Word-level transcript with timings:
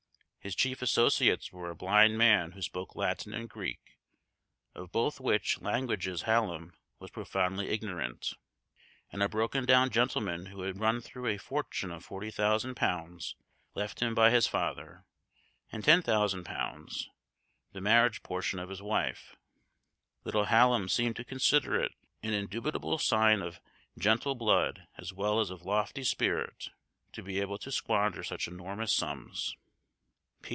His 0.43 0.55
chief 0.55 0.81
associates 0.81 1.53
were 1.53 1.69
a 1.69 1.75
blind 1.75 2.17
man 2.17 2.53
who 2.53 2.63
spoke 2.63 2.95
Latin 2.95 3.31
and 3.31 3.47
Greek, 3.47 3.99
of 4.73 4.91
both 4.91 5.19
which 5.19 5.61
languages 5.61 6.23
Hallum 6.23 6.73
was 6.97 7.11
profoundly 7.11 7.67
ignorant, 7.69 8.33
and 9.11 9.21
a 9.21 9.29
broken 9.29 9.65
down 9.65 9.91
gentleman 9.91 10.47
who 10.47 10.61
had 10.63 10.79
run 10.79 10.99
through 10.99 11.27
a 11.27 11.37
fortune 11.37 11.91
of 11.91 12.03
forty 12.03 12.31
thousand 12.31 12.73
pounds 12.73 13.35
left 13.75 13.99
him 13.99 14.15
by 14.15 14.31
his 14.31 14.47
father, 14.47 15.05
and 15.71 15.83
ten 15.83 16.01
thousand 16.01 16.43
pounds, 16.43 17.07
the 17.73 17.79
marriage 17.79 18.23
portion 18.23 18.57
of 18.57 18.69
his 18.69 18.81
wife. 18.81 19.35
Little 20.23 20.45
Hallum 20.45 20.89
seemed 20.89 21.17
to 21.17 21.23
consider 21.23 21.79
it 21.79 21.91
an 22.23 22.33
indubitable 22.33 22.97
sign 22.97 23.43
of 23.43 23.61
gentle 23.95 24.33
blood 24.33 24.87
as 24.97 25.13
well 25.13 25.39
as 25.39 25.51
of 25.51 25.61
lofty 25.67 26.03
spirit 26.03 26.69
to 27.13 27.21
be 27.21 27.39
able 27.39 27.59
to 27.59 27.71
squander 27.71 28.23
such 28.23 28.47
enormous 28.47 28.91
sums. 28.91 29.55